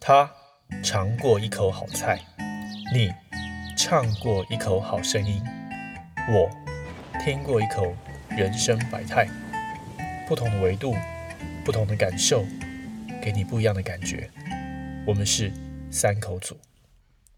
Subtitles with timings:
[0.00, 0.30] 他
[0.84, 2.20] 尝过一口好菜，
[2.92, 3.12] 你
[3.76, 5.42] 唱过一口好声音，
[6.28, 6.50] 我
[7.24, 7.96] 听过一口
[8.30, 9.26] 人生百态。
[10.28, 10.94] 不同的维度，
[11.64, 12.44] 不同的感受，
[13.22, 14.30] 给你不一样的感觉。
[15.06, 15.52] 我们是
[15.90, 16.58] 三口组。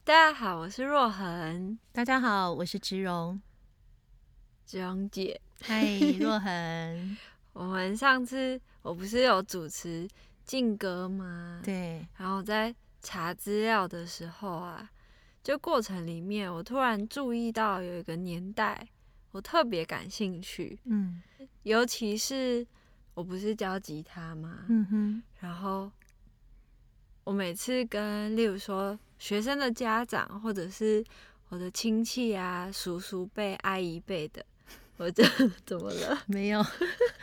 [0.05, 1.79] 大家好，我是若恒。
[1.93, 3.41] 大家好，我是植荣。
[4.67, 5.85] 植荣姐，嗨，
[6.19, 7.17] 若恒。
[7.53, 10.09] 我们上次我不是有主持
[10.49, 11.61] 劲歌吗？
[11.63, 12.05] 对。
[12.17, 14.91] 然后在查资料的时候啊，
[15.45, 18.89] 就过程里面，我突然注意到有一个年代，
[19.31, 20.81] 我特别感兴趣。
[20.87, 21.23] 嗯。
[21.63, 22.67] 尤其是。
[23.15, 24.65] 我不是教吉他吗？
[24.69, 25.23] 嗯哼。
[25.41, 25.91] 然后
[27.25, 31.05] 我每次跟，例如说学生的家长，或者是
[31.49, 34.47] 我的亲戚啊、叔叔辈、阿姨辈的，
[34.99, 35.25] 我就
[35.67, 36.23] 怎么了？
[36.29, 36.65] 没有，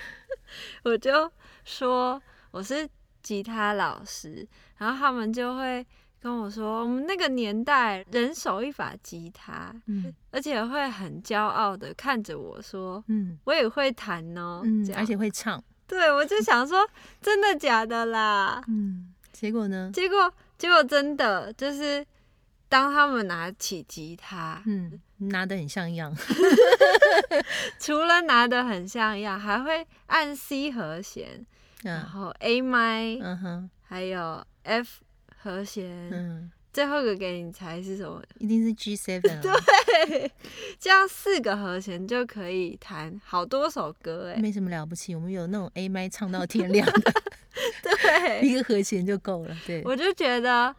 [0.83, 1.31] 我就
[1.63, 2.21] 说
[2.51, 2.85] 我是
[3.25, 4.47] 吉他老师，
[4.77, 5.83] 然后他们就会
[6.21, 15.61] 跟我说，我们那个年代人手一把吉他，嗯，而且会很骄傲的看着我说，嗯，我也会弹哦，嗯，而且会唱。
[15.87, 16.87] 对，我就想说，
[17.19, 18.61] 真的假的啦？
[18.67, 19.89] 嗯，结果呢？
[19.91, 22.05] 结果结果真的就是，
[22.69, 26.15] 当他们拿起吉他，嗯，拿的很像样，
[27.79, 31.45] 除了拿的很像样，还会按 C 和弦，
[31.91, 35.01] 然后 A 麦，嗯哼，还有 F
[35.37, 36.51] 和弦，嗯。
[36.73, 38.21] 最后一个给你猜是什么？
[38.37, 39.39] 一定是 G seven。
[39.39, 40.29] 对，
[40.77, 45.15] 这样四个和弦就可以弹好多首歌哎，没什么了不起。
[45.15, 47.13] 我们有那种 A 麦唱到天亮的，
[47.81, 49.55] 对， 一个和弦就够了。
[49.65, 50.75] 对，我就觉得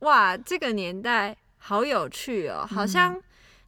[0.00, 3.18] 哇，这个年代好有趣哦，好像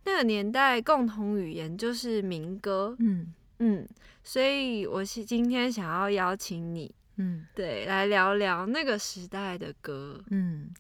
[0.05, 2.95] 那个年代共同语言就是民歌。
[2.99, 3.89] 嗯嗯，
[4.23, 10.23] 所以我是今天想要邀请你，嗯，对，来聊聊那个时代的歌。
[10.31, 10.73] 嗯。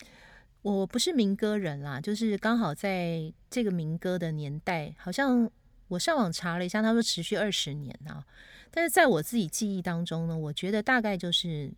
[0.62, 5.50] 我不是民歌人啦，就是刚好在这个民歌的年代，好像
[5.88, 8.24] 我上网查了一下，他说持续二十年啊。
[8.70, 11.72] 但是在我自己记忆当中呢，我觉得大概就是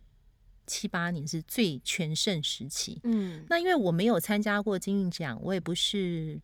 [0.67, 3.01] 七八年是最全盛时期。
[3.05, 6.39] 嗯，那因为我没有参加过金韵奖，我也不是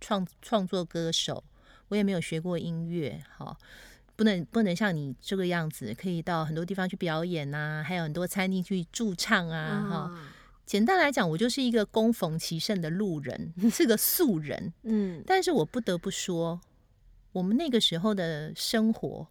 [0.00, 1.44] 创创作歌手，
[1.86, 3.56] 我也没有学过音乐，好，
[4.16, 10.18] 不能不能像你这个样子，可以到很多地方去表演呐，还有很多餐厅去驻唱啊，哈。
[10.64, 14.72] 简单来讲，我就是一个供逢其盛的路人，是个素人。
[14.84, 16.60] 嗯，但是我不得不说，
[17.32, 19.26] 我们那个时候的生活，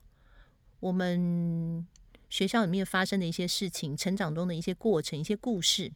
[0.81, 1.87] 我们
[2.29, 5.93] 学校里面发生的一些事情，成长中的一些过程，一些故事，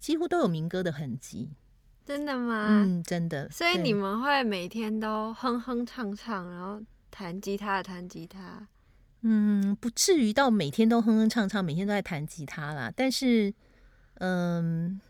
[0.00, 1.50] 几乎都有民歌的痕迹。
[2.06, 2.66] 真的吗？
[2.70, 3.48] 嗯，真的。
[3.50, 6.82] 所以你们会每天都哼哼唱唱，然后
[7.14, 8.66] 弹吉他，弹吉他。
[9.22, 12.92] 嗯，不至于到每天都哼哼唱唱，每天都在弹吉他啦。
[12.94, 13.54] 但是。
[14.20, 15.00] 嗯，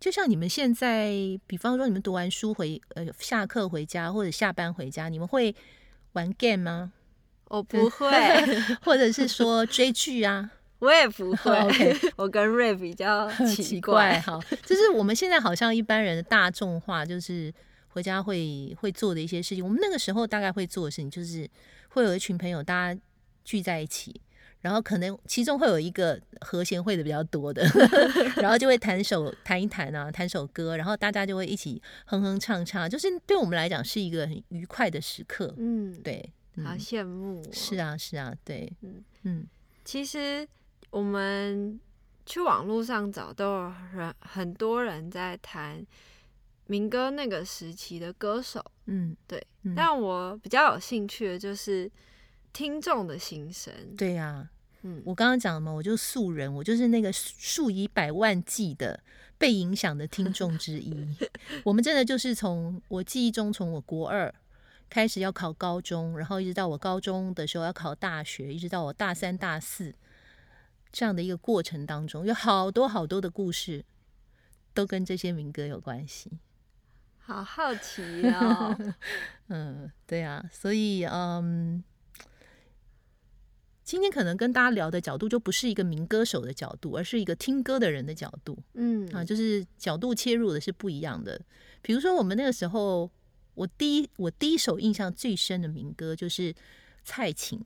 [0.00, 1.12] 就像你们现在，
[1.46, 5.54] 比方说你们读完书回呃下课回家或者下班回家，你们会
[6.12, 6.92] 玩 game 吗？
[7.48, 8.10] 我 不会，
[8.82, 10.50] 或者是说追剧啊？
[10.80, 11.94] 我也不会。
[12.16, 17.52] 我跟瑞比较奇怪哈，就是我们现在好像一般人的大众化，就是
[17.98, 19.64] 回家会会做的一些事情。
[19.64, 21.48] 我们那个时候大概会做的事情，就是
[21.88, 23.00] 会有一群朋友大家
[23.44, 24.20] 聚在一起。
[24.60, 27.62] 然后可能其中会有一个和弦会的比较多的，
[28.42, 35.54] 然后就会弹首弹一弹啊，弹首歌，然后大家就会一起哼哼唱唱，就是对我们来讲是一个很愉快的时刻。
[35.58, 36.32] 嗯，对，
[36.64, 37.40] 好羡慕。
[37.52, 39.46] 是啊，是啊，对，嗯嗯。
[39.84, 40.46] 其实
[40.90, 41.78] 我们
[42.26, 45.86] 去网络上找，都有人很多人在弹
[46.68, 48.64] 民歌那个时期的歌手。
[48.86, 49.44] 嗯，对。
[49.74, 51.90] 但我比较有兴趣的就是。
[52.50, 54.48] 听众的心声，对呀，
[54.80, 58.98] 嗯，我刚刚讲了嘛，我就素人，我就是那个数以百万计的
[59.36, 61.06] 被影响的听众之一。
[61.62, 64.34] 我们真的就是从我记忆中，从我国二
[64.88, 69.94] 开始要考高中，然后一直到我高中的时候要考大学，一直到我大三、大四
[70.90, 73.84] 这样的一个过程当中，有好多好多的故事
[74.72, 76.32] 都跟这些民歌有关系。
[77.28, 78.74] 好好奇哦，
[79.48, 81.84] 嗯，对啊，所以嗯。
[83.84, 88.58] 今天可能跟大家聊的角度就不是一个民歌手的角度，而是一个听歌的人的角度。
[88.74, 91.40] 嗯啊，就是角度切入的是不一样的。
[91.80, 93.10] 比如说，我们那个时候，
[93.54, 96.54] 我第一我第一首印象最深的民歌就是
[97.02, 97.58] 蔡琴。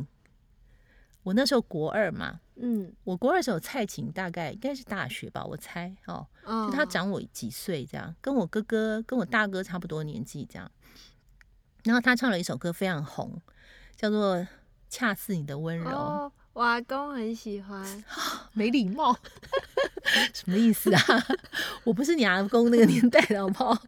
[1.23, 10.71] 我那时候国二嘛，嗯，我国二时候蔡琴大概应该是大学吧，我猜哦，就他长我几岁这样，跟我哥哥跟我大哥差不多年纪这样。
[11.85, 13.41] 然后他唱了一首歌非常红，
[13.97, 14.47] 叫做。
[14.95, 17.83] 恰似你的温柔，我阿公很喜欢。
[18.53, 19.17] 没礼貌，
[20.35, 21.03] 什么意思啊？
[21.85, 23.83] 我不是你阿公那个年代的好不好？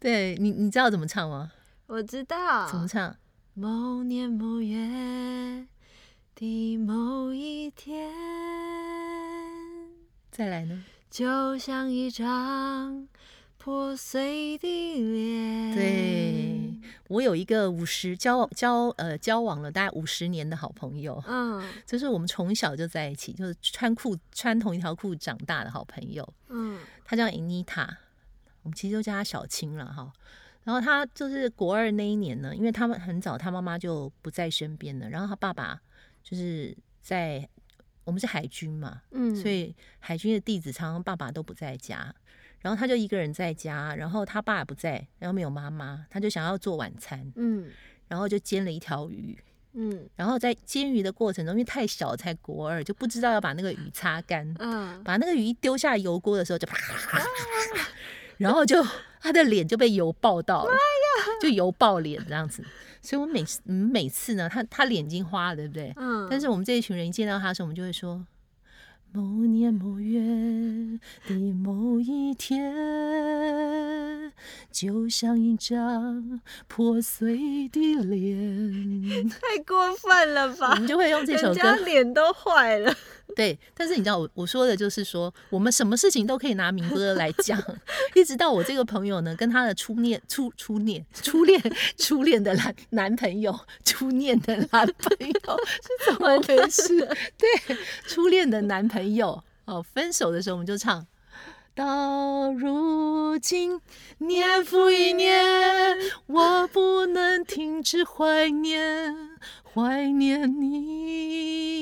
[0.00, 1.52] 对你，你知道怎么唱吗？
[1.86, 2.68] 我知道。
[2.68, 3.16] 怎么唱？
[3.54, 5.64] 某年某月
[6.36, 8.12] 的某一天。
[10.30, 10.84] 再来呢？
[11.10, 13.08] 就像一张。
[13.56, 15.74] 破碎的脸。
[15.74, 16.72] 对
[17.08, 27.88] 我有一个五十交往交呃交往了大概五十年的好朋友，嗯，就是我们从小就在一起，就是穿裤穿同一条裤长大的好朋友，嗯，他叫 Anita，
[28.62, 30.12] 我们其实都叫他小青了哈。
[30.62, 35.80] 然后他就是国二那一年呢，因为他们很早他妈妈就不在身边了，然后他爸爸
[36.28, 37.48] 就是在
[38.02, 42.12] 我们是海军嘛，嗯，所以海军的弟子常常爸爸都不在家。
[42.62, 47.70] 然后他就一个人在家，然后他爸不在，然后没有妈妈，他就想要做晚餐，嗯，
[48.08, 49.38] 然后就煎了一条鱼，
[49.74, 56.76] 嗯，然后在煎鱼的过程中，因为太小才国二，就不知道要把那个鱼擦干，嗯，把那个鱼一丢下油锅的时候就啪，
[58.38, 58.84] 然后就
[59.20, 60.72] 他的脸就被油爆到了，
[61.40, 62.64] 就油爆脸这样子，
[63.06, 65.92] 所以我每次每次呢，他他脸已经花了，对不对？
[65.96, 68.26] 嗯，但是我们这一群人一见到他的时候，我们就会说。
[69.12, 72.60] 某年某月的某一天，
[74.70, 79.26] 就像一张破碎的脸。
[79.30, 80.72] 太过分了吧！
[80.72, 82.94] 我们就会用这首歌，脸都坏了。
[83.34, 87.62] 对，但是你知道我我说的就是说，我们什么事情都可以拿民歌来讲。
[88.14, 91.60] 一直到我这个朋友呢，跟他的初恋、初初恋、初恋、
[91.98, 96.86] 初恋的男男朋友、初恋的男朋友 是怎么回事？
[97.36, 97.76] 对，
[98.06, 101.06] 初恋的男朋友哦，分手的时候我们就唱。
[101.74, 103.78] 到如今，
[104.16, 105.44] 年复一年，
[106.24, 109.14] 我不能停止怀念，
[109.74, 111.75] 怀念你，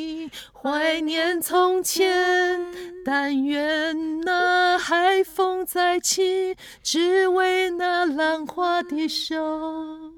[0.64, 2.72] 怀念从前。
[3.04, 10.14] 但愿那海风再起，只为那浪花的手，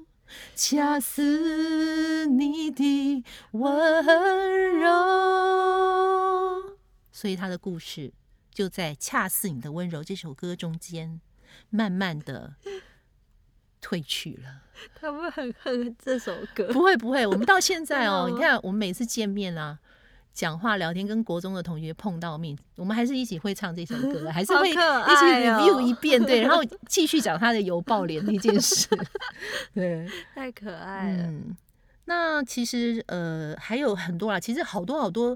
[0.55, 4.87] 恰似你的温柔。
[7.11, 8.13] 所以他的故事。
[8.53, 11.21] 就在《恰似你的温柔》这首歌中间，
[11.69, 12.55] 慢慢的
[13.79, 14.63] 退去了。
[14.95, 16.73] 他们很恨这首歌？
[16.73, 19.77] 不会不会，我们到现在哦， 你看我们每次见面啦、
[20.37, 28.87] 讲话聊天，跟国中的同学碰到面，我们还是一起会唱这首歌， 还是会一起 review 一遍，对， 然后继续讲他的油爆脸那件事。
[29.73, 31.33] 对，太可爱了。
[32.05, 35.35] 那其实呃还有很多啦，其实好多好多。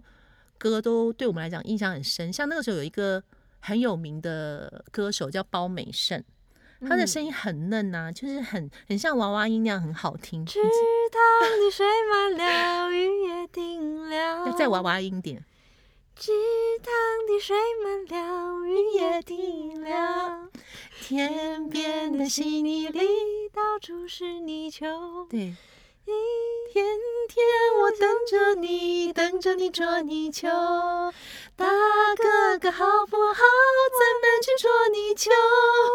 [0.59, 3.23] 歌都对我们来讲印象很深，像那个时候有一个
[3.61, 6.23] 很有名的歌手叫包美胜，
[6.87, 10.45] 他的声音很嫩呐，就是很很像娃娃音那样很好听。
[11.61, 14.15] 的水满了，雨也停了。
[14.47, 15.43] 要再娃娃音点。
[16.15, 16.31] 池
[16.83, 16.93] 塘
[17.27, 20.49] 的水满了，雨也停了。
[21.01, 22.99] 天边的稀泥里，
[23.53, 25.27] 到处是泥鳅。
[25.29, 25.55] 对。
[26.03, 26.83] 一天
[27.29, 27.45] 天
[27.79, 31.13] 我等着你，等着你捉泥鳅。
[31.55, 31.67] 大
[32.17, 33.43] 哥哥好不好？
[33.99, 35.31] 咱们去捉泥鳅。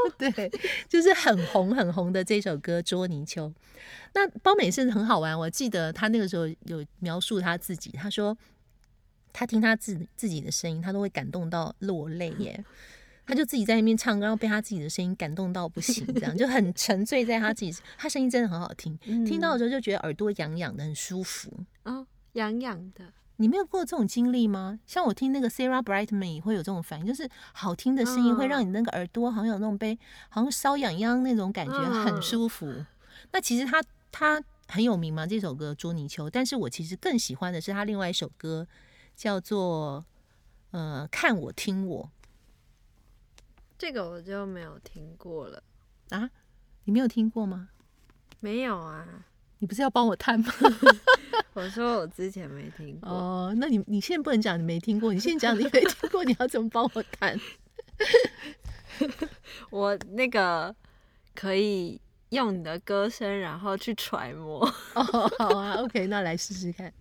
[0.16, 0.50] 对，
[0.88, 3.42] 就是很红很红的这首歌《捉泥鳅》。
[4.16, 8.34] 那包美是很好玩，我记得他那个时候有描述他自己，他说
[9.30, 12.64] 他听他自自己的声音，他都会感动到落泪耶。
[13.26, 17.76] 他就自己在那边唱歌，然后被他自己的声音感动到不行，这样就很沉醉在他自己。
[17.98, 18.96] 他声音真的很好听，
[19.26, 21.52] 听到的时候就觉得耳朵痒痒的，很舒服。
[21.82, 23.12] 哦，痒痒的。
[23.36, 24.80] 你没有过这种经历吗？
[24.86, 29.98] 像我听那个 Sarah Brightman 会有这种反应，就是好听的声音会让你那个耳朵好像有那种被
[30.30, 32.72] 好像瘙痒痒那种感觉，很舒服。
[33.32, 38.66] 那其实他他很有名嘛，这首歌《捉泥鳅》，但是我其实更喜欢的是他另外一首歌，
[39.14, 40.04] 叫做
[40.70, 42.10] 呃看我听我。
[43.78, 45.62] 这个我就没有听过了
[46.08, 46.30] 啊！
[46.84, 47.68] 你没有听过吗？
[48.40, 49.24] 没有啊！
[49.58, 50.52] 你不是要帮我探吗？
[51.52, 53.54] 我说我之前没听过哦。
[53.58, 57.38] 那你你现在不能讲你没听过，你现在讲你没听过，你要怎么帮我探？
[59.70, 60.74] 我那个
[61.34, 64.64] 可以用你的歌声，然后去揣摩。
[64.94, 65.02] 哦，
[65.38, 66.92] 好啊，OK，那来试试看。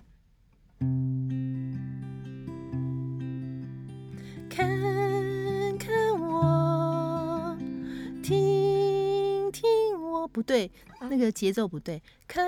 [4.49, 7.57] 看看我。
[8.23, 9.63] 听听
[10.01, 12.01] 我不对，那个节奏不对。
[12.27, 12.45] 看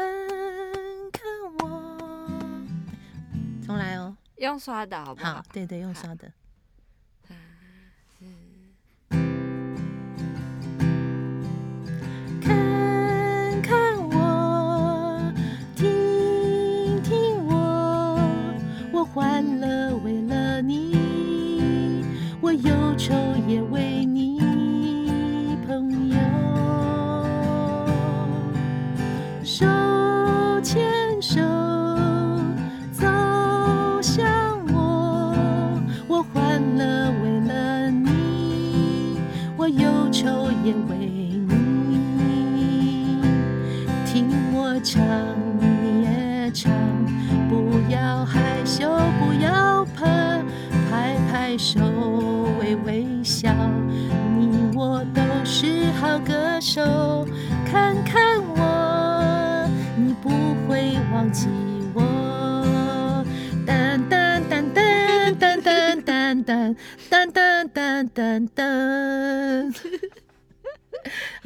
[1.12, 1.24] 看
[1.60, 1.98] 我，
[3.66, 4.16] 重来哦。
[4.38, 5.36] 用刷的好不好？
[5.36, 6.32] 好，对对，用刷的。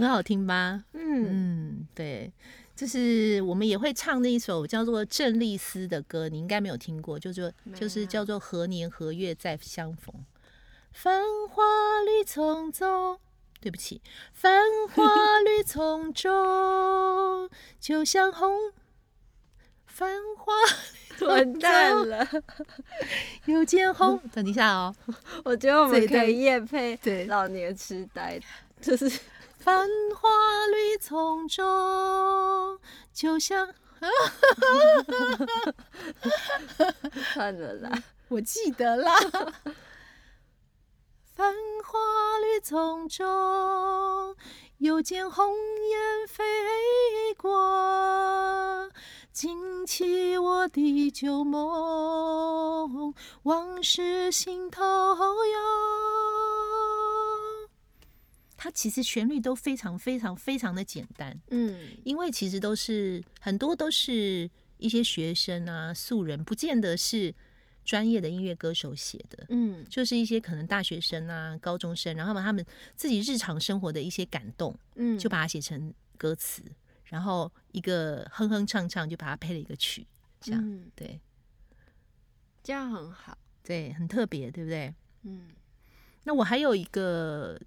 [0.02, 0.84] 很好听吧？
[0.94, 2.32] 嗯嗯，对，
[2.76, 10.14] 就是我们也会唱那一首叫做郑丽丝的歌，你应该没有听过，就说没就是叫做何年何月再相逢，
[10.92, 11.64] 繁花
[12.06, 13.20] 绿丛中。
[13.60, 14.02] 对不起，
[14.34, 14.60] 繁
[14.92, 15.04] 花
[15.46, 17.48] 绿丛中，
[17.80, 18.74] 就像红。
[19.86, 22.28] 繁花完蛋了，
[23.46, 24.20] 又见红。
[24.34, 24.96] 等一下哦，
[25.46, 28.40] 我觉得我们可以夜配对老年痴呆，
[28.82, 29.08] 就是
[29.62, 30.30] 繁花
[30.68, 32.80] 绿丛中，
[33.14, 33.72] 就像
[37.34, 37.92] 算了啦。
[38.30, 39.16] 我记得啦。
[41.36, 41.54] 繁
[41.84, 42.00] 花
[42.40, 44.36] 绿丛中，
[44.80, 45.54] 又见红
[45.90, 46.44] 雁飞
[47.38, 48.90] 过，
[49.32, 53.14] 惊起我的旧梦，
[53.44, 55.60] 往事心头有。
[58.64, 61.98] 它其实旋律都非常非常非常的简单，嗯。
[62.04, 67.34] 因为其实都是很多都是一些学生啊、素人，不见得是
[67.84, 69.84] 专业的音乐歌手写的，嗯。
[69.90, 72.64] 就是一些可能大学生啊、高中生，然后把他们
[72.96, 76.62] 自己日常生活的一些感动，嗯，就把它写成歌词，
[77.06, 80.06] 然后一个哼哼唱唱就把它配了一个曲，
[80.40, 81.20] 这样、嗯，对
[82.62, 83.36] 这样很好。
[83.64, 84.94] 对，很特别，对不对？
[85.24, 85.50] 嗯。
[86.24, 87.60] 那我还有一个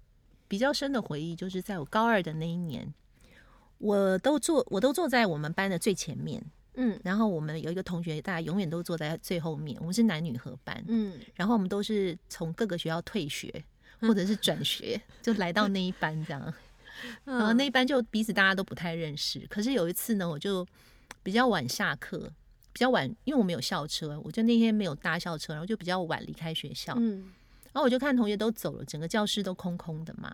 [0.47, 2.93] 比较深的回忆，就是在我高二的那一年，
[3.77, 6.43] 我都坐我都坐在我们班的最前面，
[6.75, 9.77] 嗯然后我们有一个同学，大家永远都坐在最后面。
[9.79, 13.63] 我们是男女合班，嗯然后我们都是从各个学校退学
[13.99, 16.41] 或者是转学，就来到那一班这样。
[17.25, 19.45] 然后嗯那一班就彼此大家都不太认识。
[19.47, 20.65] 可是有一次呢，我就
[21.23, 22.19] 比较晚下课，
[22.71, 26.93] 比较晚，因为我们有校车，我就那天没有搭校车，然后就比较晚离开学校。
[26.97, 27.33] 嗯
[27.75, 30.33] 然后我就看同学都走了，整个教室都空空的嘛。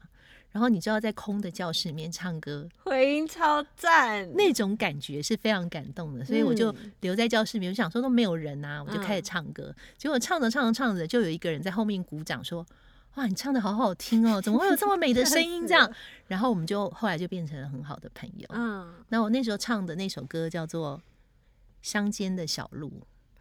[0.52, 9.74] 然后你知道，在空的教室里面唱歌， 回音超赞，那种感觉是非常感动的，所以我就嗯留在教室里面，我想说都没有人啊，我就开始嗯唱歌。
[9.98, 12.64] 结果唱着唱着唱着，就有一个人在后面鼓掌说
[13.16, 15.92] ：“哇，你唱的好好听哦，怎么会有这么美的声音？”这样，
[16.28, 18.46] 然后我们就后来就变成了很好的朋友。
[18.52, 20.98] 嗯那我那时候唱的那首歌叫做
[21.82, 22.92] 《乡间的小路》，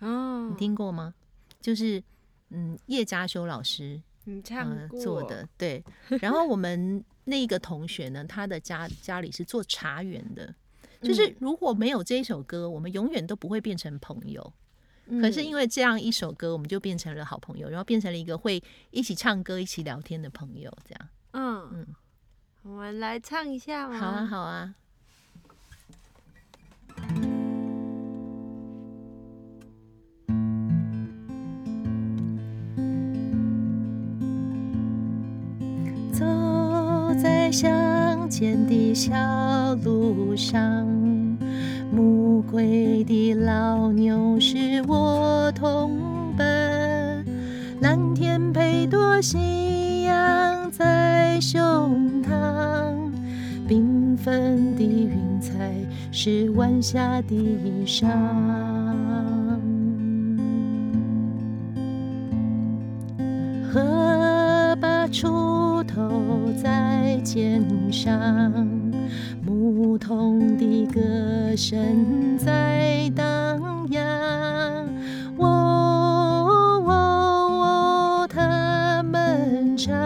[0.06, 1.12] 哦，你听过吗？
[1.60, 2.02] 就是
[2.50, 5.82] 嗯，叶嘉修老师你唱呃做的，对。
[6.20, 10.54] 然后我们那个同学呢，他的家家里是做茶园的，
[11.00, 14.52] 就是嗯如果没有这一首歌，我们永远都不会变成朋友。
[15.20, 20.72] 可是因为为这样一首歌，我们就变成了好朋友，然后变成了一个会一起唱歌、一起聊天的朋友。
[20.84, 21.86] 这样，嗯嗯
[22.62, 23.98] 我们来唱一下吗？
[23.98, 24.74] 好啊，好啊。
[36.20, 36.26] 走
[37.14, 39.10] 在乡间的小
[39.82, 40.86] 路上，
[41.90, 45.98] 暮归的老牛是我同
[46.36, 47.24] 伴，
[47.80, 52.94] 蓝天配朵夕阳在胸膛，
[53.66, 55.72] 缤纷的云彩
[56.12, 58.06] 是晚霞的衣裳。
[63.72, 68.52] 河把锄头在肩上，
[69.44, 71.00] 牧童的歌
[71.56, 74.86] 声在荡漾。
[75.36, 75.46] 喔
[76.86, 79.96] 喔喔，他们唱，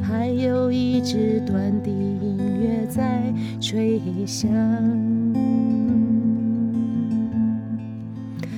[0.00, 4.48] 还有一支短笛音乐在吹响。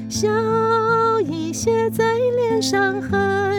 [0.08, 0.28] 笑
[1.22, 2.04] 意写在
[2.36, 3.53] 脸上，哼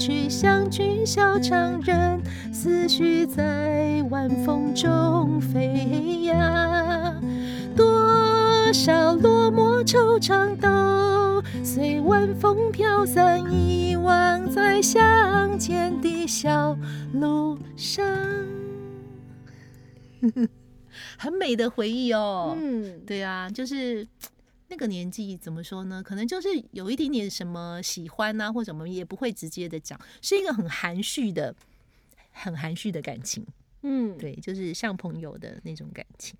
[0.00, 2.18] 一曲乡居小唱，任
[2.54, 7.20] 思绪在晚风中飞扬。
[7.76, 16.78] 多多少落寞惆怅，都随晚风飘散，遗忘在乡间的小
[17.12, 18.06] 路上。
[21.18, 22.56] 很美的回忆哦。
[22.56, 24.06] 嗯，对啊，就是
[24.70, 26.00] 那个年纪，怎么说呢？
[26.02, 31.54] 可能就是有一点点什么喜欢啊，或什么，也不会直接的讲，是一个很含蓄的、
[32.30, 33.44] 很含蓄的感情。
[33.82, 36.36] 嗯，对，就是像朋友的那种感情。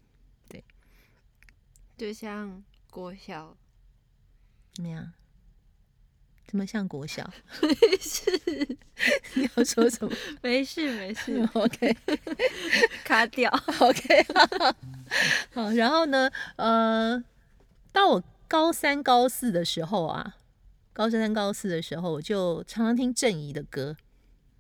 [0.48, 0.62] 对，
[1.98, 3.56] 就像国小，
[4.74, 5.12] 怎么样？
[6.46, 7.28] 怎么像国小？
[7.62, 8.78] 没事，
[9.34, 10.14] 你要说什么？
[10.42, 11.48] 没 事没事。
[11.54, 11.96] OK，
[13.04, 13.50] 卡掉。
[13.78, 14.26] OK，
[15.52, 15.70] 好。
[15.72, 16.30] 然后呢？
[16.56, 17.22] 呃，
[17.92, 20.36] 到我高三、高四的时候啊，
[20.92, 23.96] 高三、高四的时候，我就常常听郑怡的歌。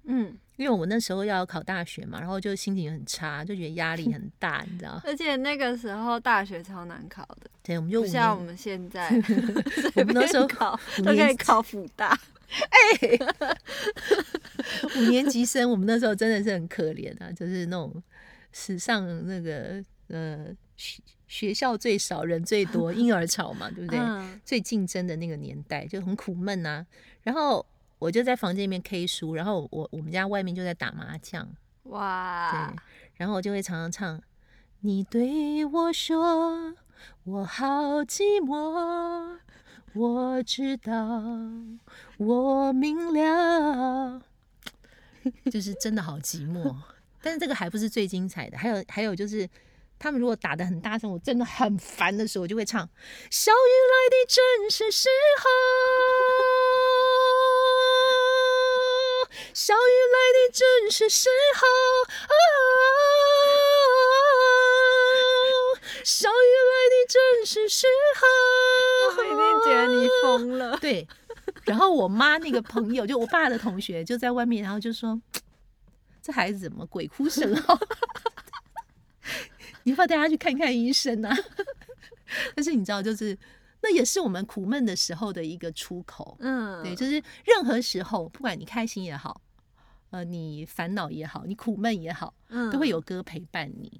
[0.04, 0.38] 嗯。
[0.56, 9.08] 因为我那时候要考大学嘛，然后就心情很差，就觉得压力很大，你知道而且那个时候大学超难考的，对，我们就不像我们现在，
[9.96, 12.08] 我们那时候考都可以考复大。
[12.68, 13.18] 哎，
[14.98, 17.90] 五年级生，我们那时候真的是很可怜啊，就是那种
[18.52, 20.48] 史上那个呃
[20.80, 24.00] 学 学校最少人最多婴儿潮嘛，对不对？
[24.44, 26.86] 最竞争的那个年代就很苦闷啊，
[27.22, 27.64] 然后。
[28.00, 31.46] 我就在房间里面 K 书，然后我我们家外面就在打麻将，
[31.82, 32.78] 哇，对，
[33.18, 34.22] 然后我就会常常唱。
[34.80, 36.74] 你对我说，
[37.24, 39.36] 我好寂寞，
[39.92, 41.20] 我知道，
[42.16, 44.22] 我明了，
[45.52, 46.74] 就是真的好寂寞。
[47.20, 49.46] 但是这个还不是最精彩的，还有还有就是，
[50.00, 52.88] 他们如果打的很大声，我真的很烦的时候，我就会唱。
[53.30, 55.44] 小雨来的正是时候。
[59.52, 59.76] 小雨
[60.10, 61.66] 来的正是时候，
[62.24, 62.32] 啊
[66.02, 66.32] 小雨
[66.70, 68.26] 来的正是时候。
[69.18, 70.78] 我已经觉得你疯了。
[70.78, 71.06] 对，
[71.66, 75.20] 然后我妈那个朋友，就我爸的同学，就在外面，然后就说
[76.22, 77.78] ：“这孩子怎么鬼哭神嚎？
[79.84, 81.34] 你要不要带他去看看医生啊？”
[82.54, 83.38] 但是你知道，就是。
[83.82, 87.12] 那也是我们苦闷的时候的一个出口，嗯，对，就是
[87.46, 89.40] 任何时候，不管你开心也好，
[90.10, 93.98] 呃，你烦恼也好，你苦闷也好，嗯，都会有歌陪伴你，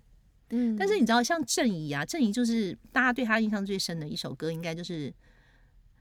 [0.50, 0.76] 嗯。
[0.76, 5.10] 但是你知道，像郑怡啊，郑怡就是大家对他印象最深的一首歌，应该就是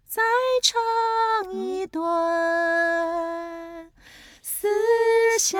[0.05, 0.21] 再
[0.61, 3.89] 唱一段
[4.41, 4.67] 思
[5.39, 5.57] 乡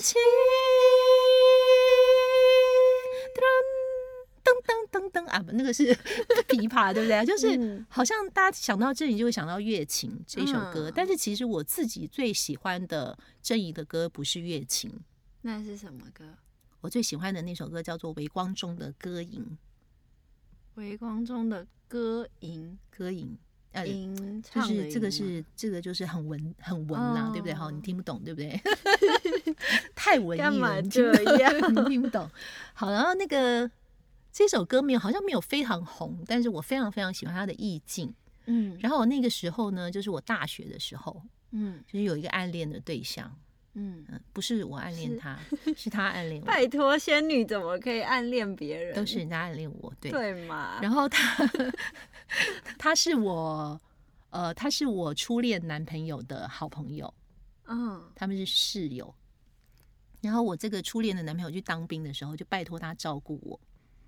[0.00, 0.20] 情。
[4.90, 5.94] 噔噔噔啊，不，那个是
[6.48, 7.24] 琵琶，对不对？
[7.24, 14.90] 就是好像大家想到郑怡就会想到《月琴》这首歌，但是其实我自己最喜欢的郑怡的歌不是《月琴》，
[15.42, 16.24] 那是什么歌？
[16.80, 19.40] 我最喜欢的那首歌叫做《微光中的歌吟》。
[20.74, 23.36] 微光中的歌吟，歌吟，
[23.72, 23.84] 呃，
[24.50, 27.52] 就是这个是这个就是很文很文啦，对不对？
[27.52, 28.58] 好，你听不懂，对不对？
[29.94, 32.28] 太文艺了，这样 你听不懂。
[32.72, 33.70] 好，然后那个。
[34.32, 38.14] 这首歌没有，好像没有非常红，但是我非常非常喜欢它的意境。
[38.46, 43.30] 嗯，然后我那个时候呢，就是我大学的时候，嗯，就是有一个暗恋的对象，
[43.74, 45.38] 嗯嗯，不是我暗恋他，
[45.76, 46.46] 是他暗恋我。
[46.50, 48.94] 拜托，仙女怎么可以暗恋别人？
[48.94, 50.80] 都是人家暗恋我，对对嘛。
[50.80, 51.46] 然后他，
[52.78, 53.80] 他是我，
[54.30, 57.12] 呃，他是我初恋男朋友的好朋友，
[57.66, 59.14] 嗯，他们是室友。
[60.22, 63.60] 然后我这个初恋的男朋友去当兵的时候，就拜托他照顾我。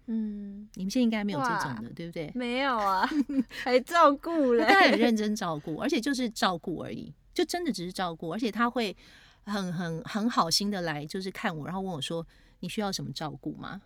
[0.07, 2.31] 嗯，你们现在应该没有这种的，对不对？
[2.35, 3.09] 没有啊，
[3.63, 8.97] 还照顾嘞，他很认 真照顾，而且就是照顾而已，就真的只是照顾，而且他会
[9.45, 12.27] 很很很好心的来，就是看我，然后问我说
[12.61, 13.81] ：“你需要什么照顾吗？”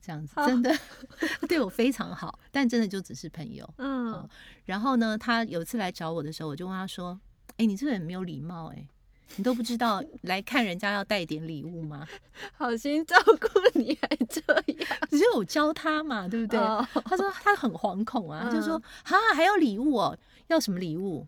[0.00, 0.76] 这样子真的
[1.48, 3.68] 对我非常好，但真的就只是朋友。
[3.78, 4.28] 嗯，
[4.64, 7.20] 然后呢，他有次来找我的时候，我就问他说
[7.58, 8.86] ：“哎，你这个人没有礼貌，哎。”
[9.36, 12.06] 你都不知道来看人家要带点礼物吗？
[12.54, 16.60] 好心照顾你还这样，只是我教他嘛，对不对？
[17.04, 21.26] 他说他很惶恐啊，就说啊还要礼物哦，要什么礼物？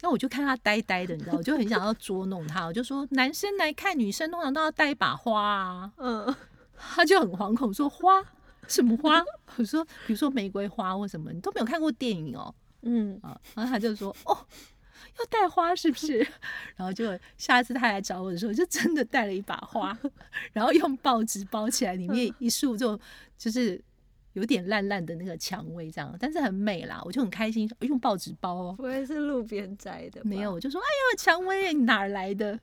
[0.00, 6.34] 那我就看他呆呆的，你知道，我就很想要捉弄他，我就说男生来看女生通常都要带一把花啊，嗯，
[6.78, 8.24] 他就很惶恐，说花
[8.68, 9.22] 什么花？
[9.56, 14.38] 我说比如说玫瑰花或什么，你都没有看过电影哦，嗯啊，然后他就说哦。
[15.18, 16.18] 要带花是不是？
[16.76, 19.96] 然后就下次他来找我的时候，就真的带了一把花，
[20.52, 22.98] 然后用报纸包起来，里面一束就
[23.38, 23.82] 就是
[24.34, 28.74] 有点烂烂的那个蔷薇这样，但是很美啦，我就很开心，用报纸包哦。
[28.76, 30.20] 不会是路边摘的？
[30.24, 32.58] 没有，我就说哎呀，蔷薇你哪来的？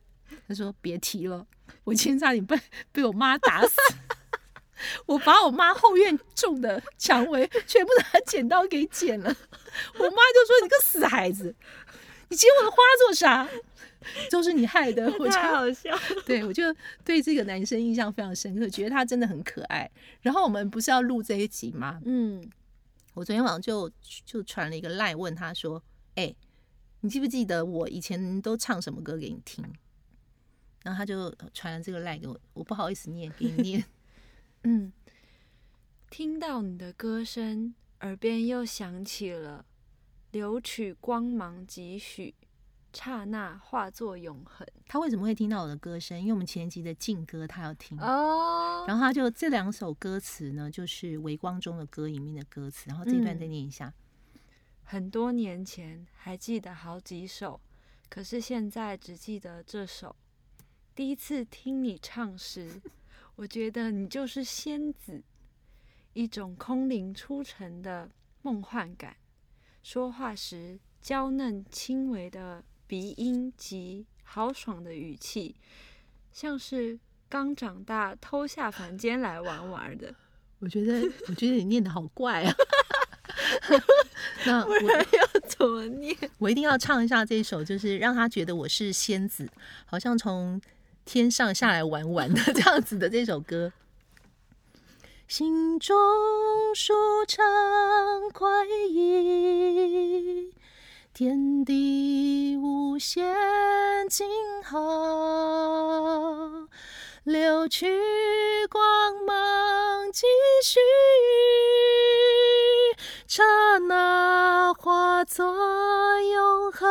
[0.48, 1.46] 他说别提了，
[1.84, 2.60] 我今天差点被
[2.92, 3.76] 被我妈打死。
[5.06, 9.30] 我把我妈后院种的蔷薇全部拿剪刀给剪了。
[9.30, 11.56] 我妈就说：“你个死孩子，
[12.34, 13.48] 你接我的花做啥？
[14.32, 15.96] 都是你害的。”我太好笑。
[16.26, 16.64] 对，我就
[17.06, 19.90] 对这个男生印象非常深刻，觉得他真的很可爱。
[20.22, 22.02] 然后我们不是要录这一集吗？
[22.06, 22.50] 嗯，
[23.14, 23.88] 我昨天晚上就
[24.26, 25.82] 就传了一个赖问他说
[26.16, 26.34] ：“哎，
[27.02, 29.64] 你记不记得我以前都唱什么歌给你听？”
[30.84, 33.86] 然后他就传了这个赖给我，我不好意思念给你念。
[34.66, 34.92] 嗯，
[36.10, 39.66] 听到你的歌声，耳边又响起了
[40.34, 42.34] 留取光芒几许，
[42.92, 44.68] 刹那化作永恒。
[44.88, 46.20] 他为什么会听到我的歌声？
[46.20, 48.84] 因为我们前集的劲歌他要听哦。
[48.88, 52.86] 然后他就这两首歌词呢，就是《微光中的歌》里面的歌词。
[52.88, 53.94] 然后这一段再念一下。
[54.82, 57.62] 很多年前还记得好几首，
[58.10, 60.16] 可是现在只记得这首。
[60.96, 62.82] 第一次听你唱时，
[63.36, 65.24] 我觉得你就是仙子，
[66.14, 68.10] 一种空灵出尘的
[68.42, 69.16] 梦幻感。
[69.84, 75.56] 说话时娇嫩轻微的鼻音及豪爽的语气，
[76.32, 80.16] 像是刚长大偷下凡间来玩玩的。
[80.60, 82.56] 我觉得，我觉得你念的好怪啊！
[84.48, 86.16] 那我要怎么念？
[86.40, 89.50] 我一定要唱一下这首，就是让他觉得我是仙子，
[89.86, 90.62] 好像从。
[91.06, 93.74] 天上下来玩玩的这样子的这首歌，
[95.36, 95.96] 心中
[96.76, 96.94] 舒
[97.28, 97.44] 畅
[98.32, 100.54] 快意，
[101.12, 103.26] 天地无限
[104.12, 104.30] 静
[104.64, 104.80] 好，
[107.24, 107.98] 流去
[108.70, 110.28] 光芒继
[110.64, 110.80] 续，
[113.26, 113.44] 刹
[113.80, 115.52] 那化作
[116.22, 116.88] 永恒，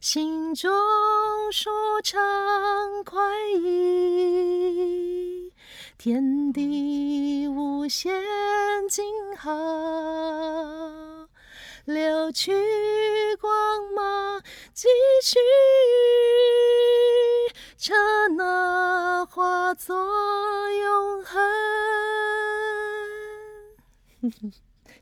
[0.00, 0.68] 心中。
[1.50, 1.70] 舒
[2.04, 2.20] 畅
[3.04, 3.18] 快
[3.54, 5.07] 意，
[5.98, 8.12] 天地无限
[8.88, 9.04] 静
[9.36, 9.52] 好，
[11.86, 12.52] 流去
[13.40, 14.40] 光芒
[14.72, 14.86] 继
[15.24, 15.36] 续，
[17.76, 17.94] 刹
[18.36, 19.96] 那化作
[20.70, 21.40] 永恒。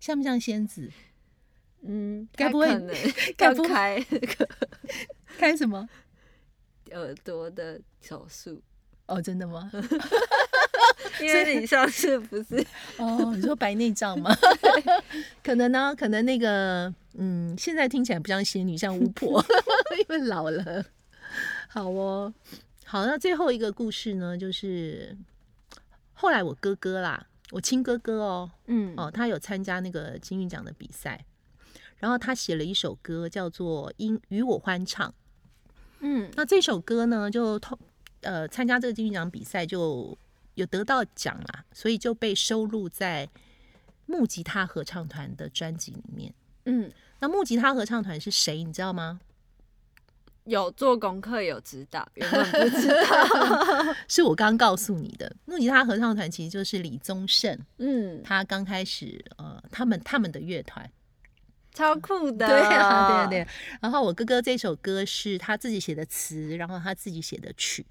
[0.01, 0.91] 像不像仙子？
[1.83, 2.69] 嗯，该不会
[3.37, 4.03] 该不开
[5.37, 5.87] 开什么？
[6.93, 8.63] 耳朵的手术
[9.07, 9.71] 哦，真的吗？
[11.21, 12.65] 因为你上次不是
[12.97, 14.35] 哦，你说白内障吗？
[15.45, 19.45] 可能呢，可能那个嗯，现在听起来不像仙女，像巫婆，
[20.01, 20.85] 因为老了。
[21.69, 22.33] 好哦，
[22.85, 25.17] 好，那最后一个故事呢，就是
[26.15, 31.25] 后来我哥哥啦，我亲哥哥哦，嗯，哦，他有参加那个金韵奖的比赛，
[31.99, 35.09] 然后他写了一首歌，叫做《因与我欢唱》。
[36.01, 37.79] 嗯，那这首歌呢，就通
[38.23, 40.17] 呃参加这个金曲奖比赛就
[40.57, 43.29] 有得到奖啦，所以就被收录在
[44.07, 46.35] 木吉他合唱团的专辑里面。
[46.65, 46.91] 嗯，
[47.21, 48.65] 那木吉他合唱团是谁？
[48.65, 49.21] 你知道吗？
[50.45, 55.35] 有做功课，有指导，原本不知道， 是我刚告诉你的。
[55.45, 60.89] 木吉他合唱团其实就是李宗盛，嗯，他刚开始呃，他们他们的乐团。
[61.75, 63.49] 超酷的，对啊，对对。
[63.83, 67.85] 然后我哥哥这首歌是他自己写的词，然后他自己写的曲。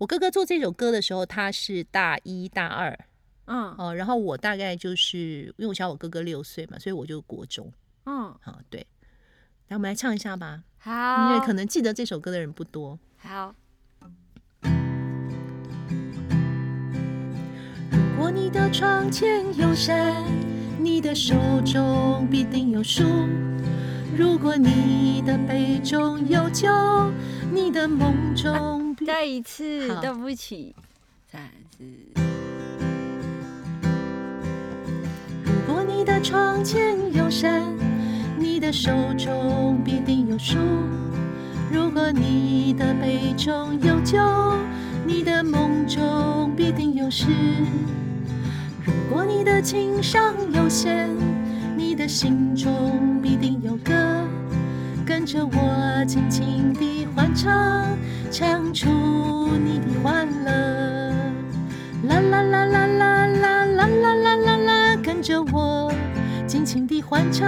[0.00, 2.98] 我哥哥做这首歌的时候，他是大一大二，
[3.44, 7.70] 嗯哦，然后我大概就是因为我小我哥哥六岁嘛，所以我就国中，
[8.06, 8.86] 嗯，好对。
[9.68, 10.62] 来，我们来唱一下吧。
[10.78, 12.98] 好，因为可能记得这首歌的人不多。
[13.18, 13.54] 好。
[17.92, 20.24] 如果你的窗前有山。
[20.82, 23.04] 你的手中必定有书，
[24.16, 26.66] 如果你的杯中有酒，
[27.52, 30.74] 你的梦中再一次，对不起，
[31.32, 31.38] 再
[31.70, 31.84] 次。
[35.44, 37.62] 如果你的窗前有山，
[38.38, 40.58] 你的手中必定有书，
[41.72, 44.18] 如果你的杯中有酒，
[45.06, 47.26] 你的梦中必定有诗。
[48.84, 51.08] 如果你的情商有限，
[51.76, 53.92] 你的心中必定有歌，
[55.06, 57.98] 跟着我轻轻地欢唱，
[58.30, 58.88] 唱出
[59.58, 60.50] 你的欢乐。
[62.04, 65.92] 啦啦啦啦啦啦啦啦啦啦啦，跟着我
[66.46, 67.46] 尽情地欢唱，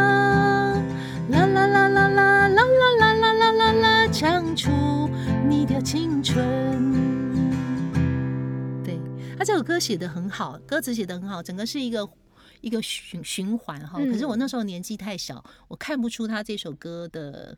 [1.31, 4.70] 啦啦啦啦啦啦啦啦啦啦啦啦，唱出
[5.48, 6.42] 你的青春。
[8.85, 9.01] 对
[9.38, 12.09] 他这首歌写的很好，歌词写的很好，整个是一个
[12.61, 13.98] 一个循循环哈。
[13.98, 17.57] 可是我那时候年纪太小，我看不出他这首歌的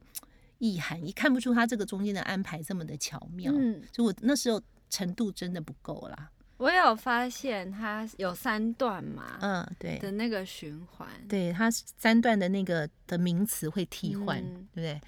[0.59, 3.53] 意涵，也看不出他这个中间的安排这么的巧妙。
[3.55, 6.31] 嗯，所以我那时候程度真的不够啦。
[6.57, 15.01] 我有发现他有三段嘛，嗯，对的那个循环，对，他三段的那个的名词会替换，对不对？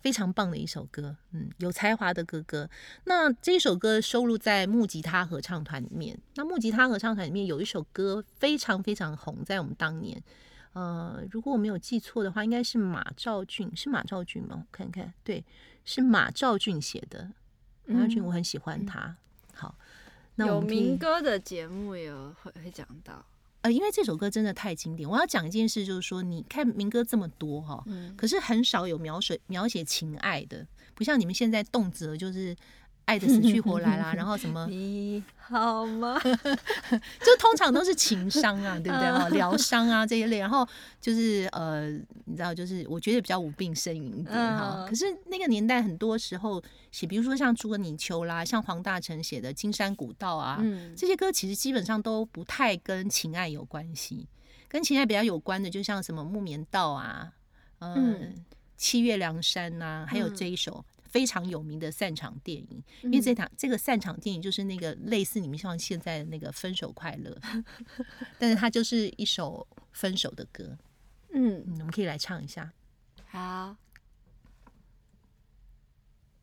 [0.00, 2.68] 非常棒的一首歌，嗯，有才华的哥哥。
[3.04, 6.18] 那这首歌收录在木吉他合唱团里面。
[6.34, 10.20] 那木吉他合唱团里面有一首歌非常非常红，在我们当年，
[10.72, 14.56] 呃，如果我没有记错的话，应该是马兆俊，是马兆俊吗？
[14.60, 15.44] 我看看，对，
[15.84, 17.30] 是马兆俊写的。
[17.84, 19.16] 马兆俊，我很喜欢他。
[19.54, 19.74] 好，
[20.36, 23.24] 那有民歌的节目有会会讲到。
[23.60, 27.84] 呃，因为这首歌真的太经典，我要讲一件事，就是说，你看民歌这么多哈，
[28.16, 32.56] 可是很少有描写描写情爱的，不像你们现在动辄就是。
[33.04, 36.18] 爱的死去活来啦，然后什么你好吗？
[37.20, 39.10] 就通常都是情伤啊， 对不对？
[39.10, 40.66] 哈，疗伤啊这一类，然后
[41.00, 41.90] 就是呃，
[42.24, 44.86] 你知道，就是我觉得比较无病呻吟一点哈。
[44.88, 50.58] 可是那个年代很多时候写，比如说像《朱格尼秋》啦，像黄大成写的《金山古道》啊，
[50.96, 54.26] 这些歌其实基本上都不太跟情爱有关系。
[54.68, 57.30] 跟情爱比较有关的，就像什么《木棉道》啊，
[57.80, 58.32] 嗯，
[58.78, 60.82] 《七月凉山》呐，还有这一首。
[61.12, 67.38] 非常有名的散场电影，因为这场这个散场电影就是那个类似你们像现在的那个《分手快乐》，
[68.40, 70.78] 但是它就是一首分手的歌。
[71.34, 72.72] 嗯，我们可以来唱一下。
[73.26, 73.76] 好，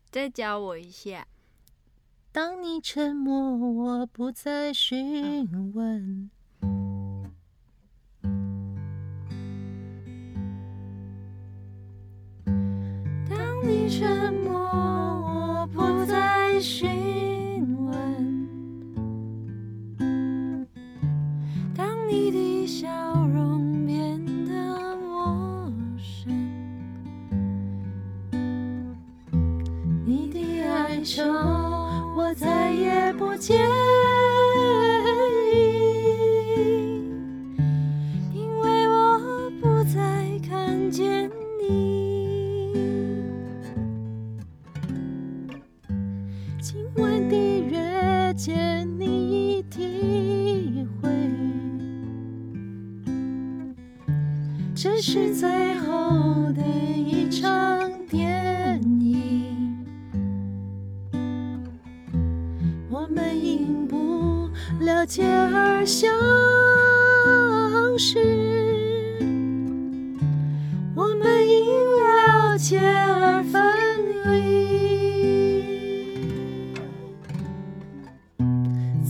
[0.08, 1.26] 再教我一下。
[2.30, 6.30] 当你沉默，我不再询问。
[6.30, 6.30] 你
[13.90, 16.88] 沉默，我不再询
[17.76, 17.98] 问。
[21.74, 22.88] 当你的笑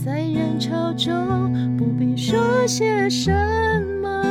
[0.03, 3.31] 在人潮中不必说些什
[4.01, 4.23] 么。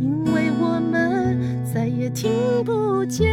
[0.00, 2.28] 因为我们再也听
[2.64, 3.30] 不见，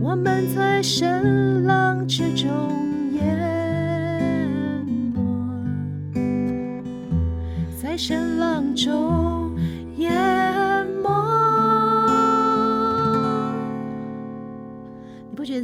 [0.00, 2.48] 我们在声浪之中
[3.12, 3.22] 淹
[6.14, 6.22] 没，
[7.76, 9.21] 在声浪中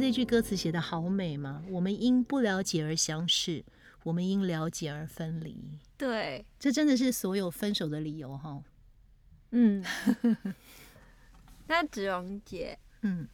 [0.09, 1.63] 这句歌词写的好美吗？
[1.69, 3.63] 我们因不了解而相识，
[4.01, 5.77] 我们因了解而分离。
[5.99, 8.59] 对，这真的是所有分手的理由哈。
[9.51, 9.85] 嗯，
[11.69, 13.27] 那子荣姐，嗯，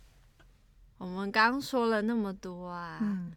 [0.97, 3.31] 我们刚说了那么多啊，嗯，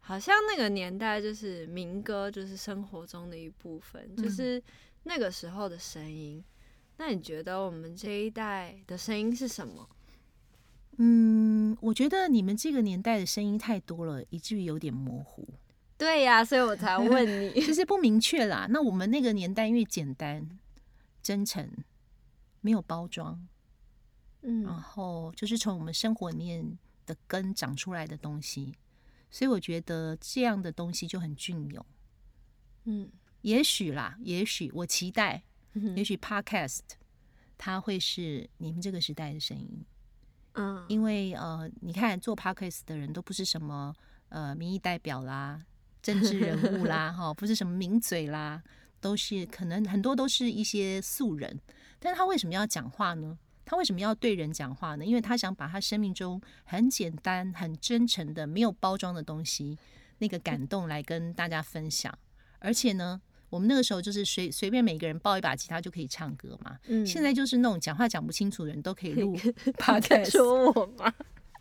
[0.00, 4.62] 好像那个年代就是民歌，就是生活中的一部分，就是
[5.02, 6.42] 那个时候的声音。
[6.96, 9.86] 那你觉得我们这一代的声音是什么？
[11.00, 11.47] 嗯，
[11.80, 15.48] 我觉得你们这个年代的声音太多了，以至于有点模糊。
[15.96, 18.66] 对呀，所以我才问你， 其实不明确啦。
[18.70, 20.48] 那我们那个年代因为简单、
[21.20, 21.68] 真诚，
[22.60, 23.48] 没有包装，
[24.42, 28.74] 嗯，然后就是从我们生活里面的根长出来的东西，
[29.28, 31.84] 所以我觉得这样的东西就很隽永。
[32.84, 33.10] 嗯，
[33.42, 35.42] 也许啦，也许我期待，
[35.96, 36.80] 也许 Podcast
[37.56, 39.84] 它会是你们这个时代的声音。
[40.58, 43.94] 嗯，因为呃，你看做 Podcast 的人都不是什么
[44.28, 45.60] 呃民意代表啦。
[46.00, 48.62] 政治人物啦， 哈，不是什么名嘴啦，
[49.00, 51.60] 都是可能很多都是一些素人，
[51.98, 53.36] 但是他为什么要讲话呢？
[53.64, 55.04] 他为什么要对人讲话呢？
[55.04, 59.76] 因为他想把他生命中很简单、很真诚的、没有包装的东西，
[60.18, 62.16] 那个感动来跟大家分享。
[62.60, 66.78] 而且呢，我们那个时候就是随随便每个人抱一把吉他就可以唱歌嘛。
[66.86, 69.36] 嗯，现在就是那种讲话讲不清楚的人都可以录
[69.78, 71.12] podcast，说我吗？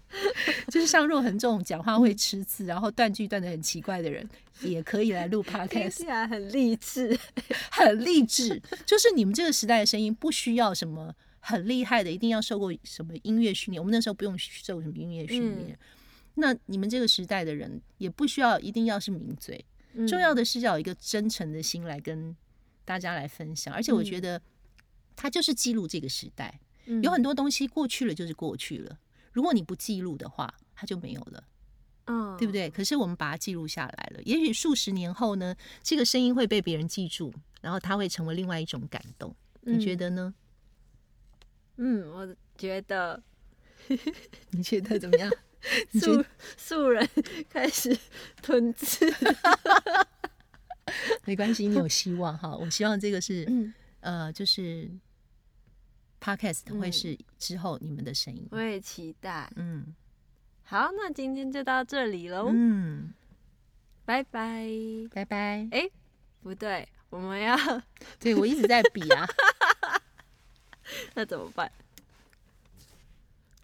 [0.72, 4.28] 就是像若恒这种讲话会吃字，然后断句断的很奇怪的人，
[4.62, 7.18] 也可以来录 podcast，听起来很励志，
[7.72, 8.62] 很励志。
[8.86, 13.82] 就是你们这个时代的声音，不需要什么很厉害的，一定要受过什么音乐训练。
[13.82, 15.78] 我们那时候不用受什么音乐训练。
[16.36, 19.64] 那你们这个时代的人也不需要一定要是名嘴，
[20.06, 22.36] 重要的是要有一个真诚的心来跟
[22.84, 23.74] 大家来分享。
[23.74, 24.42] 而且我觉得
[25.16, 26.60] 它就是记录这个时代，
[27.02, 29.00] 有很多东西过去了就是过去了。
[29.32, 31.44] 如果你不记录的话，它就没有了，
[32.06, 32.70] 嗯，对不对？
[32.70, 39.36] 可是我们把它记录下来了，也许数十年后呢，这个声音会被别人记住，然后它会成为另外一种感动。
[39.62, 40.34] 你觉得呢？
[41.78, 43.22] 嗯，我觉得，
[44.52, 45.32] 你觉得怎么样？
[46.00, 46.24] 素
[46.56, 47.08] 素人
[47.50, 47.98] 开始
[48.42, 49.06] 吞字，
[51.26, 52.56] 没关系，你有希望哈。
[52.56, 54.90] 我希望这个是呃，就是
[56.22, 59.52] podcast 会是之后你们的声音，我也期待。
[59.56, 59.94] 嗯，
[60.64, 62.50] 好，那今天就到这里喽。
[62.54, 63.14] 嗯，
[64.06, 64.68] 拜拜，
[65.12, 65.68] 拜拜。
[65.72, 65.90] 哎，
[66.42, 67.58] 不对，我们要
[68.20, 69.28] 对我一直在比啊，
[71.16, 71.70] 那怎么办？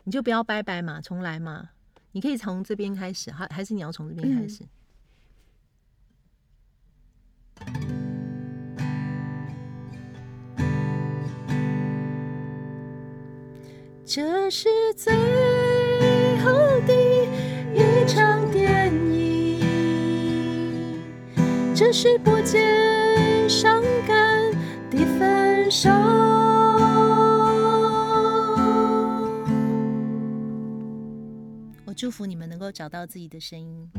[0.03, 1.69] 你就不要拜拜嘛，重来嘛。
[2.13, 4.63] 你可以从这边开始，还还是你要从这边开始？
[14.05, 15.11] 这是最
[16.39, 16.51] 后
[16.85, 16.93] 的
[17.73, 19.59] 一场电影，
[21.73, 24.51] 这是不见伤感
[24.91, 26.32] 的分手。
[32.03, 33.89] 祝福你们能够找到自己的声音，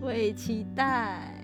[0.00, 1.43] 我也期待。